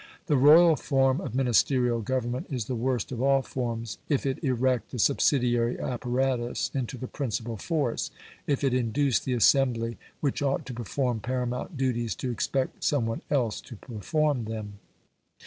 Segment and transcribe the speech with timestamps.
[0.25, 4.89] The royal form of Ministerial government is the worst of all forms if it erect
[4.89, 8.09] the subsidiary apparatus into the principal force,
[8.47, 13.21] if it induce the assembly which ought to perform paramount duties to expect some one
[13.29, 14.79] else to perform them.